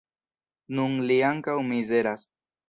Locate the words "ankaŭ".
1.29-1.57